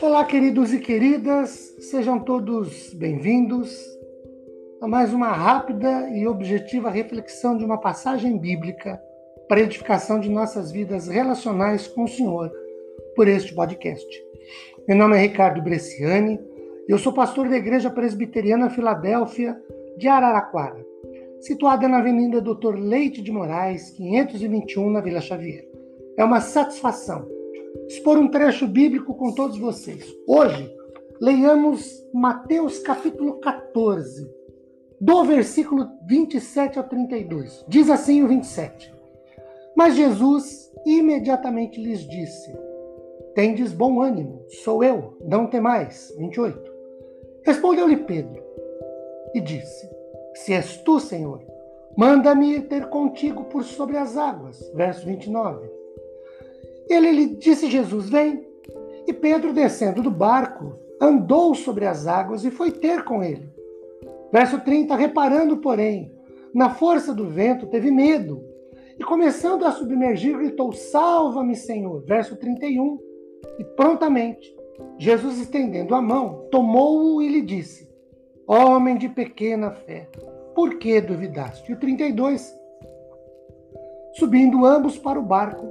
[0.00, 3.76] Olá, queridos e queridas, sejam todos bem-vindos
[4.80, 9.02] a mais uma rápida e objetiva reflexão de uma passagem bíblica
[9.48, 12.52] para edificação de nossas vidas relacionais com o Senhor
[13.16, 14.06] por este podcast.
[14.86, 16.38] Meu nome é Ricardo Bresciani,
[16.88, 19.60] eu sou pastor da Igreja Presbiteriana Filadélfia
[19.96, 20.86] de Araraquara,
[21.40, 25.68] situada na Avenida Doutor Leite de Moraes, 521, na Vila Xavier.
[26.16, 27.26] É uma satisfação
[27.86, 30.04] expor um trecho bíblico com todos vocês.
[30.26, 30.70] Hoje,
[31.20, 34.28] leiamos Mateus capítulo 14,
[35.00, 37.64] do versículo 27 ao 32.
[37.68, 38.94] Diz assim o 27.
[39.76, 42.52] Mas Jesus imediatamente lhes disse:
[43.34, 46.12] Tendes bom ânimo, sou eu, não temais.
[46.18, 46.72] 28.
[47.44, 48.42] Respondeu-lhe Pedro
[49.34, 49.97] e disse:
[50.38, 51.42] Se és tu, Senhor,
[51.96, 54.70] manda-me ter contigo por sobre as águas.
[54.72, 55.68] Verso 29.
[56.88, 58.46] Ele lhe disse Jesus: Vem.
[59.06, 63.50] E Pedro, descendo do barco, andou sobre as águas e foi ter com ele.
[64.32, 66.12] Verso 30, reparando, porém,
[66.54, 68.40] na força do vento, teve medo.
[68.98, 72.04] E começando a submergir, gritou: Salva-me, Senhor.
[72.04, 72.98] Verso 31.
[73.58, 74.56] E prontamente,
[74.98, 77.87] Jesus, estendendo a mão, tomou-o e lhe disse:
[78.50, 80.08] Homem de pequena fé,
[80.54, 81.70] por que duvidaste?
[81.70, 82.58] E o 32.
[84.14, 85.70] Subindo ambos para o barco,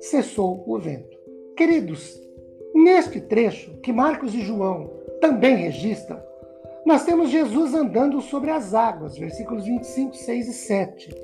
[0.00, 1.14] cessou o vento.
[1.54, 2.18] Queridos,
[2.74, 6.18] neste trecho que Marcos e João também registram,
[6.86, 11.14] nós temos Jesus andando sobre as águas, versículos 25, 6 e 7.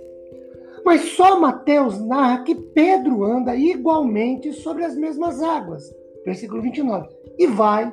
[0.84, 5.90] Mas só Mateus narra que Pedro anda igualmente sobre as mesmas águas,
[6.22, 7.90] versículo 29, e vai,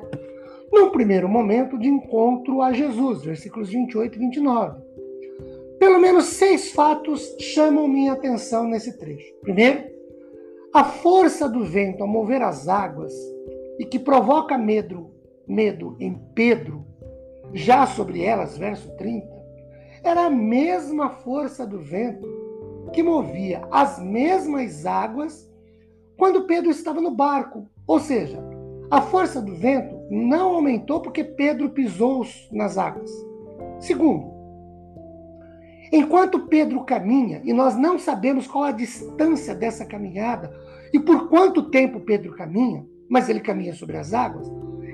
[0.74, 4.82] num primeiro momento, de encontro a Jesus, versículos 28 e 29.
[5.78, 9.32] Pelo menos seis fatos chamam minha atenção nesse trecho.
[9.40, 9.84] Primeiro,
[10.72, 13.12] a força do vento a mover as águas
[13.78, 15.10] e que provoca medo,
[15.46, 16.84] medo em Pedro,
[17.52, 19.26] já sobre elas, verso 30,
[20.02, 22.28] era a mesma força do vento
[22.92, 25.50] que movia as mesmas águas
[26.16, 27.68] quando Pedro estava no barco.
[27.86, 28.42] Ou seja,
[28.90, 33.10] a força do vento não aumentou porque Pedro pisou nas águas.
[33.80, 34.34] Segundo,
[35.96, 40.52] Enquanto Pedro caminha, e nós não sabemos qual a distância dessa caminhada
[40.92, 44.50] e por quanto tempo Pedro caminha, mas ele caminha sobre as águas,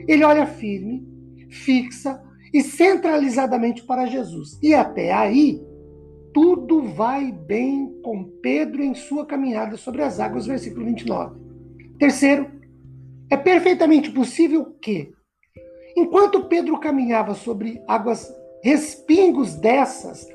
[0.07, 1.03] ele olha firme,
[1.49, 2.23] fixa
[2.53, 4.59] e centralizadamente para Jesus.
[4.63, 5.63] E até aí,
[6.35, 11.39] tudo vai bem com Pedro em sua caminhada sobre as águas, versículo 29.
[11.99, 12.47] Terceiro,
[13.31, 15.13] é perfeitamente possível que,
[15.97, 18.33] enquanto Pedro caminhava sobre águas
[18.63, 20.27] respingos dessas,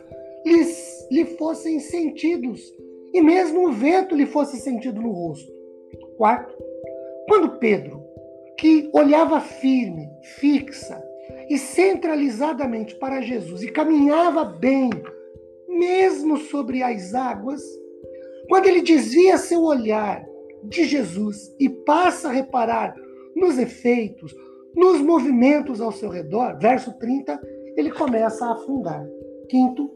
[0.45, 2.61] lhes, lhe fossem sentidos,
[3.13, 5.51] e mesmo o vento lhe fosse sentido no rosto.
[6.17, 6.55] Quarto,
[7.27, 8.03] quando Pedro,
[8.57, 11.03] que olhava firme, fixa
[11.49, 14.89] e centralizadamente para Jesus e caminhava bem,
[15.67, 17.61] mesmo sobre as águas,
[18.47, 20.25] quando ele desvia seu olhar
[20.63, 22.95] de Jesus e passa a reparar
[23.35, 24.33] nos efeitos,
[24.75, 27.39] nos movimentos ao seu redor, verso 30,
[27.75, 29.05] ele começa a afundar.
[29.49, 29.89] Quinto,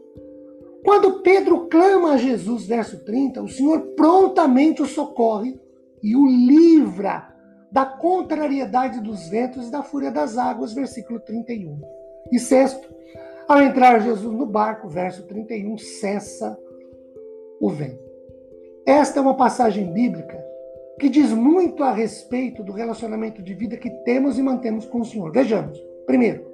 [0.84, 5.58] quando Pedro clama a Jesus, verso 30, o Senhor prontamente o socorre
[6.02, 7.28] e o livra
[7.70, 11.80] da contrariedade dos ventos e da fúria das águas, versículo 31.
[12.32, 12.88] E sexto,
[13.46, 16.58] ao entrar Jesus no barco, verso 31, cessa
[17.60, 18.10] o vento.
[18.86, 20.49] Esta é uma passagem bíblica
[21.00, 25.04] que diz muito a respeito do relacionamento de vida que temos e mantemos com o
[25.04, 25.32] Senhor.
[25.32, 25.82] Vejamos.
[26.06, 26.50] Primeiro,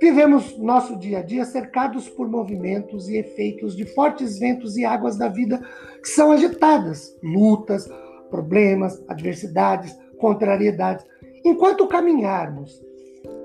[0.00, 5.18] Vivemos nosso dia a dia cercados por movimentos e efeitos de fortes ventos e águas
[5.18, 5.60] da vida
[6.00, 7.90] que são agitadas, lutas,
[8.30, 11.04] problemas, adversidades, contrariedades.
[11.44, 12.80] Enquanto caminharmos,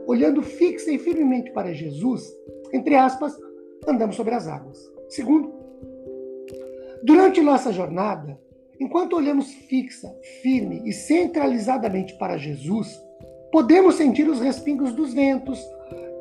[0.05, 2.31] olhando fixa e firmemente para Jesus,
[2.71, 3.35] entre aspas,
[3.87, 4.79] andamos sobre as águas.
[5.09, 5.51] Segundo,
[7.03, 8.39] durante nossa jornada,
[8.83, 13.01] enquanto olhamos fixa, firme e centralizadamente para Jesus,
[13.51, 15.59] podemos sentir os respingos dos ventos,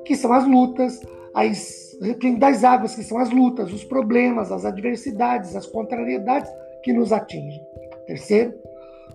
[0.05, 1.01] que são as lutas,
[1.35, 1.83] as
[2.39, 6.51] das águas, que são as lutas, os problemas, as adversidades, as contrariedades
[6.83, 7.63] que nos atingem.
[8.07, 8.55] Terceiro,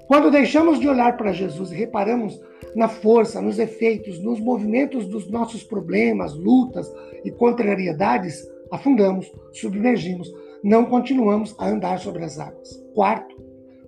[0.07, 2.39] quando deixamos de olhar para Jesus e reparamos
[2.75, 6.89] na força, nos efeitos, nos movimentos dos nossos problemas, lutas
[7.25, 10.31] e contrariedades, afundamos, submergimos,
[10.63, 12.69] não continuamos a andar sobre as águas.
[12.93, 13.35] Quarto,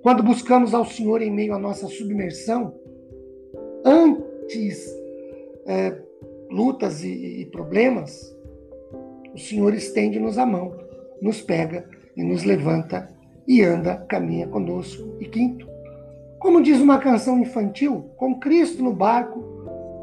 [0.02, 2.74] quando buscamos ao Senhor em meio à nossa submersão,
[3.84, 4.88] antes
[5.68, 5.96] é,
[6.50, 8.36] lutas e, e problemas,
[9.34, 10.76] o Senhor estende-nos a mão,
[11.22, 13.10] nos pega e nos levanta
[13.48, 15.18] e anda, caminha conosco.
[15.20, 15.68] E quinto,
[16.40, 19.44] como diz uma canção infantil, com Cristo no barco,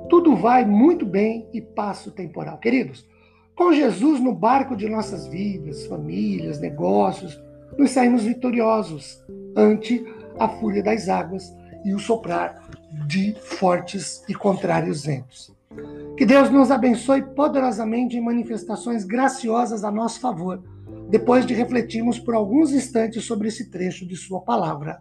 [0.09, 2.59] tudo vai muito bem e passa o temporal.
[2.59, 3.07] Queridos,
[3.57, 7.43] com Jesus no barco de nossas vidas, famílias, negócios,
[7.77, 9.25] nos saímos vitoriosos
[9.57, 10.05] ante
[10.39, 12.63] a fúria das águas e o soprar
[13.07, 15.57] de fortes e contrários ventos.
[16.17, 20.63] Que Deus nos abençoe poderosamente em manifestações graciosas a nosso favor,
[21.09, 25.01] depois de refletirmos por alguns instantes sobre esse trecho de Sua palavra.